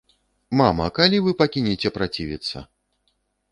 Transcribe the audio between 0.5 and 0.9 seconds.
Мама,